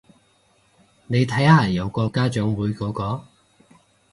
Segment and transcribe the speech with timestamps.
[1.05, 3.25] 你睇下有個家長會嗰個